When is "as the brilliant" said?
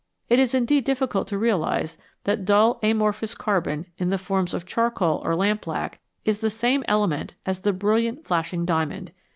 7.45-8.25